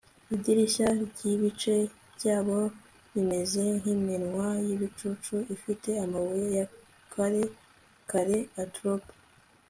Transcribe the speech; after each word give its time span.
Idirishya 0.35 0.87
ryibice 1.09 1.75
byabo 2.15 2.57
bimeze 3.13 3.63
nkiminwa 3.79 4.47
yibicucu 4.65 5.35
ifite 5.55 5.89
amabuye 6.03 6.45
ya 6.59 6.65
kare 7.13 7.43
kare 8.09 8.37
adrop 8.61 9.03